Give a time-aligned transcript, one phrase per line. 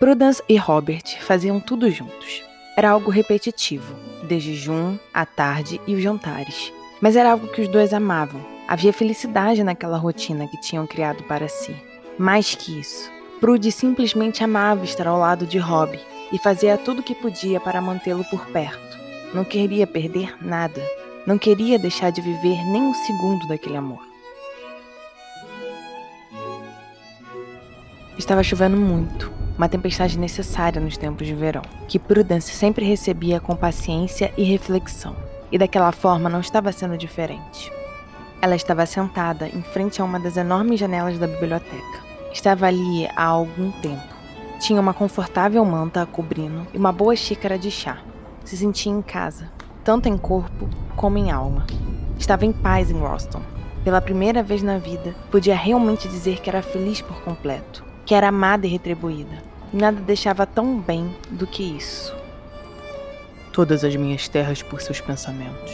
[0.00, 2.42] Prudence e Robert faziam tudo juntos.
[2.74, 3.94] Era algo repetitivo,
[4.26, 6.72] desde jejum, à tarde e os jantares.
[7.02, 8.40] Mas era algo que os dois amavam.
[8.66, 11.76] Havia felicidade naquela rotina que tinham criado para si.
[12.18, 16.00] Mais que isso, Prude simplesmente amava estar ao lado de Rob
[16.32, 18.98] e fazia tudo o que podia para mantê-lo por perto.
[19.34, 20.82] Não queria perder nada.
[21.26, 24.00] Não queria deixar de viver nem um segundo daquele amor.
[28.16, 29.30] Estava chovendo muito,
[29.60, 35.14] uma tempestade necessária nos tempos de verão, que Prudence sempre recebia com paciência e reflexão,
[35.52, 37.70] e daquela forma não estava sendo diferente.
[38.40, 42.00] Ela estava sentada em frente a uma das enormes janelas da biblioteca.
[42.32, 44.14] Estava ali há algum tempo.
[44.58, 47.98] Tinha uma confortável manta a cobrindo e uma boa xícara de chá.
[48.42, 49.52] Se sentia em casa,
[49.84, 51.66] tanto em corpo como em alma.
[52.18, 53.42] Estava em paz em Roston.
[53.84, 58.28] Pela primeira vez na vida, podia realmente dizer que era feliz por completo, que era
[58.28, 59.49] amada e retribuída.
[59.72, 62.12] Nada deixava tão bem do que isso.
[63.52, 65.72] Todas as minhas terras por seus pensamentos.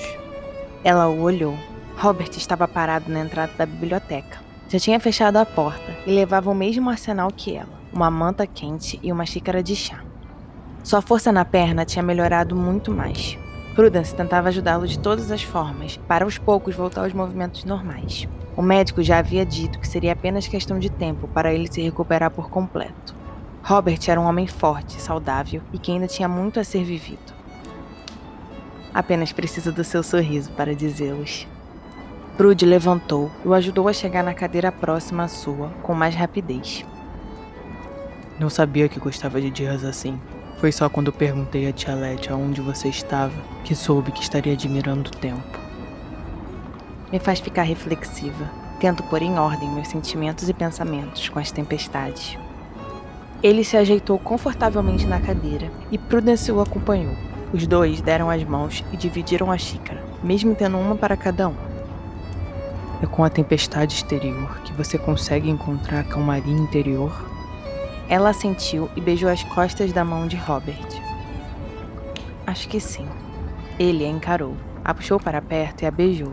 [0.84, 1.56] Ela o olhou.
[1.96, 4.38] Robert estava parado na entrada da biblioteca.
[4.68, 9.00] Já tinha fechado a porta e levava o mesmo arsenal que ela: uma manta quente
[9.02, 10.02] e uma xícara de chá.
[10.84, 13.38] Sua força na perna tinha melhorado muito mais.
[13.74, 18.28] Prudence tentava ajudá-lo de todas as formas, para aos poucos voltar aos movimentos normais.
[18.56, 22.30] O médico já havia dito que seria apenas questão de tempo para ele se recuperar
[22.30, 23.14] por completo.
[23.68, 27.34] Robert era um homem forte, saudável e que ainda tinha muito a ser vivido.
[28.94, 31.48] Apenas precisa do seu sorriso para dizê-los.
[32.36, 36.86] Prude levantou e o ajudou a chegar na cadeira próxima à sua com mais rapidez.
[38.38, 40.16] Não sabia que gostava de dias assim.
[40.60, 43.34] Foi só quando perguntei a tia Lete aonde você estava
[43.64, 45.58] que soube que estaria admirando o tempo.
[47.10, 48.48] Me faz ficar reflexiva.
[48.78, 52.38] Tento pôr em ordem meus sentimentos e pensamentos com as tempestades.
[53.46, 57.14] Ele se ajeitou confortavelmente na cadeira e Prudence o acompanhou.
[57.52, 61.54] Os dois deram as mãos e dividiram a xícara, mesmo tendo uma para cada um.
[63.00, 67.12] É com a tempestade exterior que você consegue encontrar a calmaria interior?
[68.08, 71.00] Ela assentiu e beijou as costas da mão de Robert.
[72.44, 73.06] Acho que sim.
[73.78, 76.32] Ele a encarou, a puxou para perto e a beijou.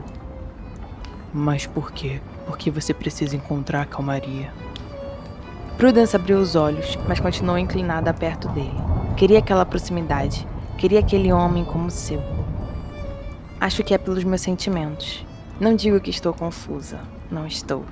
[1.31, 2.19] Mas por quê?
[2.47, 4.51] Porque você precisa encontrar a calmaria.
[5.77, 8.79] Prudence abriu os olhos, mas continuou inclinada perto dele.
[9.17, 10.47] Queria aquela proximidade.
[10.77, 12.21] Queria aquele homem como seu.
[13.59, 15.25] Acho que é pelos meus sentimentos.
[15.59, 16.99] Não digo que estou confusa.
[17.29, 17.83] Não estou.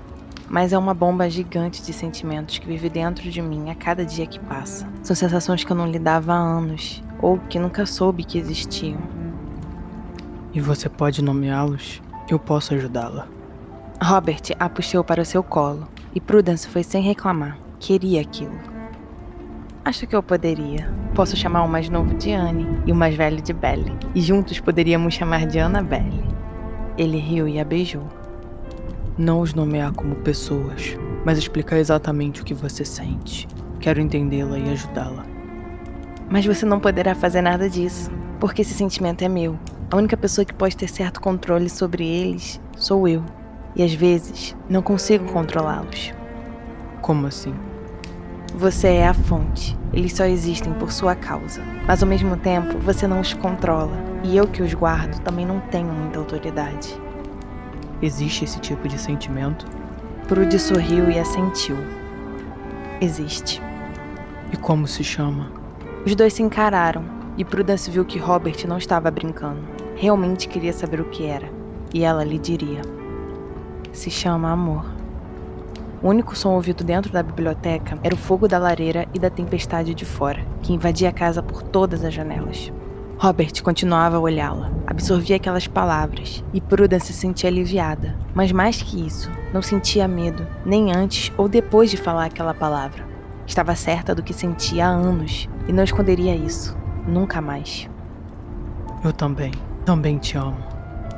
[0.48, 4.28] Mas é uma bomba gigante de sentimentos que vive dentro de mim a cada dia
[4.28, 4.88] que passa.
[5.02, 9.00] São sensações que eu não lidava há anos, ou que nunca soube que existiam.
[10.54, 12.02] E você pode nomeá-los?
[12.30, 13.28] Eu posso ajudá-la.
[14.02, 17.58] Robert a puxou para o seu colo, e Prudence foi sem reclamar.
[17.82, 18.60] Queria aquilo.
[19.84, 20.88] Acho que eu poderia.
[21.16, 24.60] Posso chamar o mais novo de Anne e o mais velho de Belle, e juntos
[24.60, 26.24] poderíamos chamar de Annabelle.
[26.96, 28.08] Ele riu e a beijou.
[29.18, 33.48] Não os nomear como pessoas, mas explicar exatamente o que você sente.
[33.80, 35.26] Quero entendê-la e ajudá-la.
[36.30, 39.58] Mas você não poderá fazer nada disso, porque esse sentimento é meu.
[39.90, 43.24] A única pessoa que pode ter certo controle sobre eles sou eu.
[43.76, 46.14] E às vezes não consigo controlá-los.
[47.02, 47.56] Como assim?
[48.56, 49.78] Você é a fonte.
[49.94, 51.62] Eles só existem por sua causa.
[51.88, 53.98] Mas ao mesmo tempo, você não os controla.
[54.24, 57.00] E eu que os guardo também não tenho muita autoridade.
[58.02, 59.66] Existe esse tipo de sentimento?
[60.28, 61.78] Prude sorriu e assentiu.
[63.00, 63.62] Existe.
[64.52, 65.52] E como se chama?
[66.06, 67.06] Os dois se encararam,
[67.38, 69.62] e Prudence viu que Robert não estava brincando.
[69.96, 71.50] Realmente queria saber o que era.
[71.94, 72.82] E ela lhe diria:
[73.92, 75.01] Se chama amor.
[76.04, 79.94] O único som ouvido dentro da biblioteca era o fogo da lareira e da tempestade
[79.94, 82.74] de fora, que invadia a casa por todas as janelas.
[83.20, 88.18] Robert continuava a olhá-la, absorvia aquelas palavras, e Prudence se sentia aliviada.
[88.34, 93.06] Mas mais que isso, não sentia medo, nem antes ou depois de falar aquela palavra.
[93.46, 96.76] Estava certa do que sentia há anos e não esconderia isso,
[97.08, 97.88] nunca mais.
[99.04, 99.52] Eu também,
[99.86, 100.58] também te amo.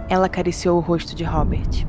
[0.10, 1.88] Ela acariciou o rosto de Robert.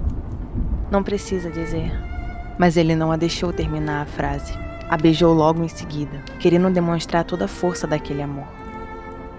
[0.93, 2.14] Não precisa dizer.
[2.59, 4.53] Mas ele não a deixou terminar a frase.
[4.89, 8.47] A beijou logo em seguida, querendo demonstrar toda a força daquele amor.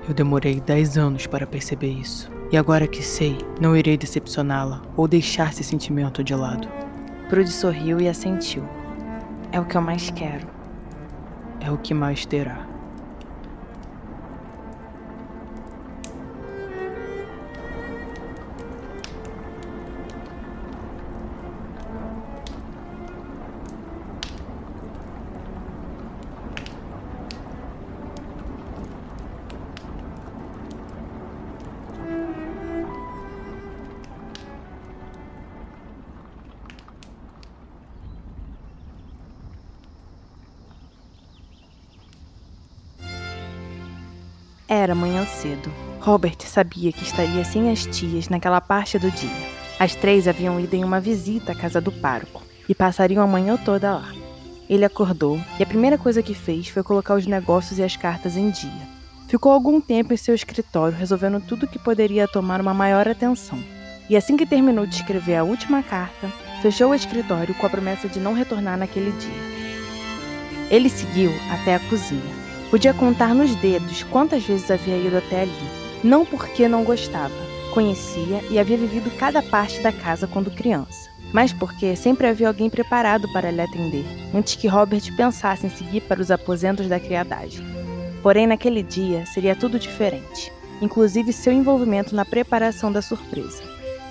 [0.08, 2.32] Eu demorei 10 anos para perceber isso.
[2.52, 6.68] E agora que sei, não irei decepcioná-la ou deixar esse sentimento de lado.
[7.30, 8.64] Prude sorriu e assentiu.
[9.52, 10.48] É o que eu mais quero.
[11.60, 12.75] É o que mais terá.
[44.76, 45.72] Era manhã cedo.
[46.02, 49.30] Robert sabia que estaria sem as tias naquela parte do dia.
[49.80, 53.56] As três haviam ido em uma visita à casa do pároco e passariam a manhã
[53.56, 54.12] toda lá.
[54.70, 58.36] Ele acordou e a primeira coisa que fez foi colocar os negócios e as cartas
[58.36, 58.90] em dia.
[59.30, 63.58] Ficou algum tempo em seu escritório resolvendo tudo que poderia tomar uma maior atenção.
[64.10, 66.30] E assim que terminou de escrever a última carta,
[66.62, 70.70] fechou o escritório com a promessa de não retornar naquele dia.
[70.70, 72.45] Ele seguiu até a cozinha.
[72.70, 75.52] Podia contar nos dedos quantas vezes havia ido até ali,
[76.04, 77.34] não porque não gostava,
[77.74, 82.70] conhecia e havia vivido cada parte da casa quando criança, mas porque sempre havia alguém
[82.70, 87.64] preparado para lhe atender, antes que Robert pensasse em seguir para os aposentos da criadagem.
[88.24, 90.52] Porém, naquele dia seria tudo diferente,
[90.82, 93.62] inclusive seu envolvimento na preparação da surpresa.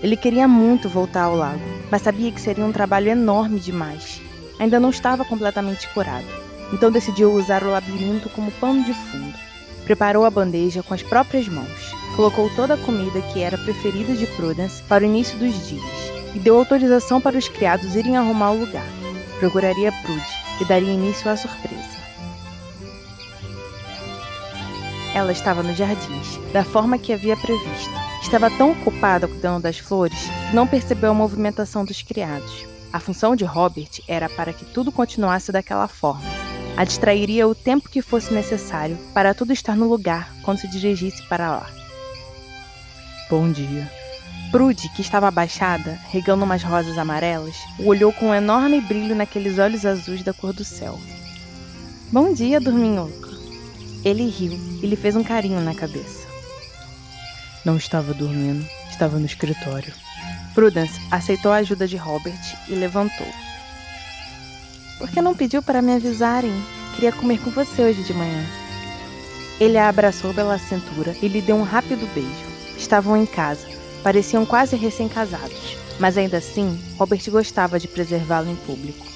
[0.01, 1.61] Ele queria muito voltar ao lago,
[1.91, 4.23] mas sabia que seria um trabalho enorme demais.
[4.61, 9.39] Ainda não estava completamente curado então decidiu usar o labirinto como pano de fundo.
[9.85, 14.27] Preparou a bandeja com as próprias mãos, colocou toda a comida que era preferida de
[14.27, 15.85] Prudence para o início dos dias
[16.35, 18.87] e deu autorização para os criados irem arrumar o lugar.
[19.39, 20.25] Procuraria Prude
[20.61, 21.95] e daria início à surpresa.
[25.15, 27.95] Ela estava nos jardins, da forma que havia previsto.
[28.21, 30.19] Estava tão ocupada cuidando das flores
[30.51, 32.67] que não percebeu a movimentação dos criados.
[32.93, 36.25] A função de Robert era para que tudo continuasse daquela forma,
[36.77, 41.23] a distrairia o tempo que fosse necessário para tudo estar no lugar quando se dirigisse
[41.29, 41.71] para lá.
[43.31, 43.91] Bom dia.
[44.51, 49.59] Prude, que estava abaixada, regando umas rosas amarelas, o olhou com um enorme brilho naqueles
[49.59, 50.99] olhos azuis da cor do céu.
[52.13, 53.29] Bom dia, dorminhoco.
[54.05, 56.29] Ele riu e lhe fez um carinho na cabeça.
[57.65, 59.93] Não estava dormindo, estava no escritório.
[60.55, 62.39] Prudence aceitou a ajuda de Robert
[62.69, 63.44] e levantou.
[64.99, 66.53] Por que não pediu para me avisarem?
[66.95, 68.45] Queria comer com você hoje de manhã.
[69.61, 72.55] Ele a abraçou pela cintura e lhe deu um rápido beijo.
[72.77, 73.67] Estavam em casa,
[74.03, 79.07] pareciam quase recém-casados, mas ainda assim, Robert gostava de preservá-lo em público.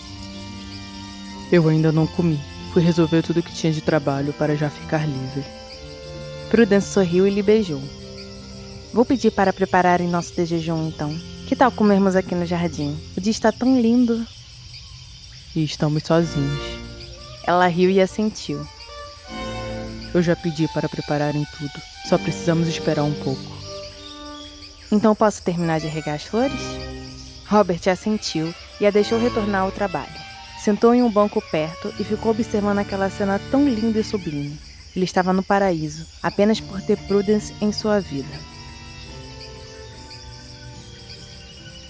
[1.51, 2.39] Eu ainda não comi.
[2.73, 5.45] Fui resolver tudo que tinha de trabalho para já ficar livre.
[6.51, 7.83] Prudence sorriu e lhe beijou.
[8.93, 11.17] Vou pedir para prepararem nosso de jejum então.
[11.47, 12.97] Que tal comermos aqui no jardim?
[13.17, 14.27] O dia está tão lindo
[15.59, 16.79] e estamos sozinhos.
[17.45, 18.65] Ela riu e assentiu.
[20.15, 23.59] Eu já pedi para prepararem tudo, só precisamos esperar um pouco.
[24.91, 26.61] Então posso terminar de regar as flores?
[27.47, 30.29] Robert assentiu e a deixou retornar ao trabalho.
[30.63, 34.59] Sentou em um banco perto e ficou observando aquela cena tão linda e sublime.
[34.95, 38.29] Ele estava no paraíso, apenas por ter Prudence em sua vida.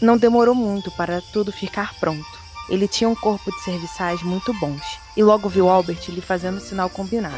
[0.01, 2.38] Não demorou muito para tudo ficar pronto.
[2.69, 4.83] Ele tinha um corpo de serviçais muito bons,
[5.17, 7.35] e logo viu Albert lhe fazendo sinal combinado.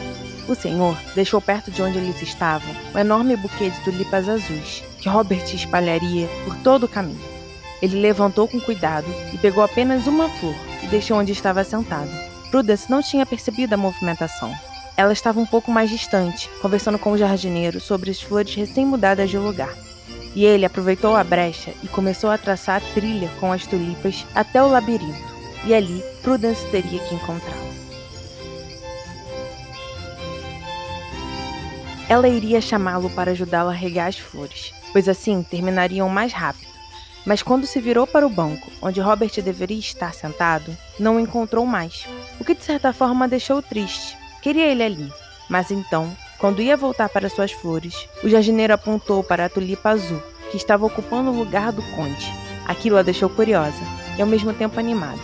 [0.48, 5.08] O senhor deixou perto de onde eles estavam um enorme buquê de tulipas azuis, que
[5.08, 7.20] Robert espalharia por todo o caminho.
[7.80, 12.10] Ele levantou com cuidado e pegou apenas uma flor e deixou onde estava sentado.
[12.50, 14.52] Prudence não tinha percebido a movimentação.
[14.96, 19.38] Ela estava um pouco mais distante, conversando com o jardineiro sobre as flores recém-mudadas de
[19.38, 19.72] lugar.
[20.34, 24.62] E ele aproveitou a brecha e começou a traçar a trilha com as tulipas até
[24.62, 25.34] o labirinto,
[25.64, 27.70] e ali Prudence teria que encontrá-lo.
[32.08, 36.70] Ela iria chamá-lo para ajudá-la a regar as flores, pois assim terminariam mais rápido.
[37.24, 41.66] Mas quando se virou para o banco, onde Robert deveria estar sentado, não o encontrou
[41.66, 42.06] mais,
[42.40, 44.16] o que de certa forma deixou triste.
[44.42, 45.12] Queria ele ali,
[45.48, 50.22] mas então quando ia voltar para suas flores, o jardineiro apontou para a tulipa azul,
[50.50, 52.32] que estava ocupando o lugar do conde.
[52.66, 53.82] Aquilo a deixou curiosa
[54.16, 55.20] e ao mesmo tempo animada.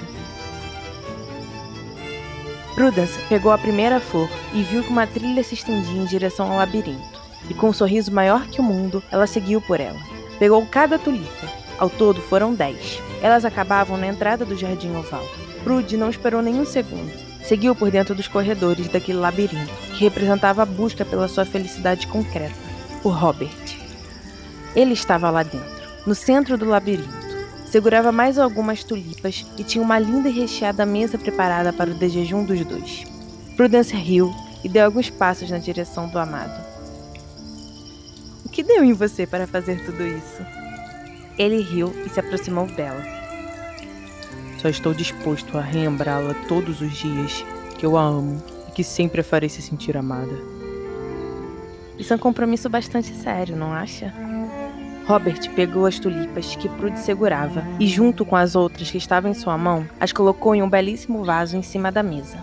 [2.75, 6.59] Prudence pegou a primeira flor e viu que uma trilha se estendia em direção ao
[6.59, 7.17] labirinto.
[7.49, 9.99] E com um sorriso maior que o mundo, ela seguiu por ela.
[10.39, 11.49] Pegou cada tulipa.
[11.79, 13.01] Ao todo foram dez.
[13.23, 15.25] Elas acabavam na entrada do jardim oval.
[15.65, 20.67] Prude não esperou nenhum segundo seguiu por dentro dos corredores daquele labirinto, que representava a
[20.67, 22.55] busca pela sua felicidade concreta,
[23.03, 23.51] o Robert.
[24.75, 27.27] Ele estava lá dentro, no centro do labirinto.
[27.67, 32.45] Segurava mais algumas tulipas e tinha uma linda e recheada mesa preparada para o desjejum
[32.45, 33.05] dos dois.
[33.57, 36.65] Prudence riu e deu alguns passos na direção do amado.
[38.45, 40.45] O que deu em você para fazer tudo isso?
[41.39, 43.03] Ele riu e se aproximou dela.
[44.59, 47.45] Só estou disposto a relembrá-la todos os dias
[47.79, 50.39] que eu a amo que sempre a farei se sentir amada.
[51.99, 54.13] Isso é um compromisso bastante sério, não acha?
[55.07, 59.35] Robert pegou as tulipas que Prude segurava e, junto com as outras que estavam em
[59.35, 62.37] sua mão, as colocou em um belíssimo vaso em cima da mesa.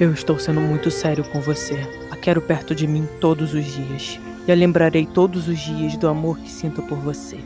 [0.00, 1.86] Eu estou sendo muito sério com você.
[2.22, 4.18] quero perto de mim todos os dias.
[4.46, 7.38] E a lembrarei todos os dias do amor que sinto por você.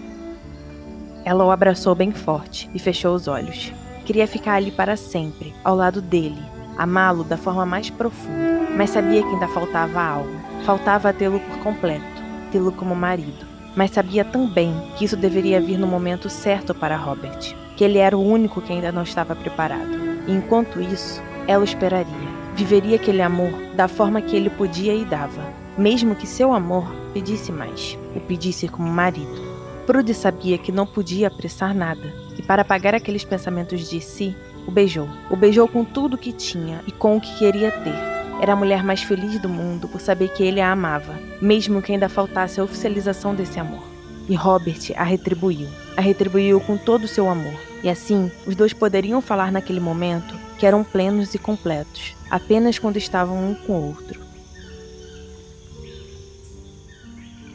[1.24, 3.72] Ela o abraçou bem forte e fechou os olhos.
[4.04, 9.22] Queria ficar ali para sempre, ao lado dele, amá-lo da forma mais profunda, mas sabia
[9.22, 10.36] que ainda faltava algo.
[10.64, 12.04] Faltava tê-lo por completo,
[12.50, 13.46] tê-lo como marido.
[13.76, 18.16] Mas sabia também que isso deveria vir no momento certo para Robert, que ele era
[18.16, 19.96] o único que ainda não estava preparado.
[20.26, 22.36] E enquanto isso, ela esperaria.
[22.54, 25.42] Viveria aquele amor da forma que ele podia e dava,
[25.76, 29.44] mesmo que seu amor pedisse mais, o pedisse como marido.
[29.86, 34.34] Prude sabia que não podia apressar nada, e para apagar aqueles pensamentos de si,
[34.66, 35.08] o beijou.
[35.30, 38.16] O beijou com tudo que tinha e com o que queria ter.
[38.40, 41.92] Era a mulher mais feliz do mundo por saber que ele a amava, mesmo que
[41.92, 43.82] ainda faltasse a oficialização desse amor.
[44.28, 45.68] E Robert a retribuiu.
[45.96, 47.54] A retribuiu com todo o seu amor.
[47.82, 52.96] E assim, os dois poderiam falar naquele momento que eram plenos e completos, apenas quando
[52.96, 54.26] estavam um com o outro.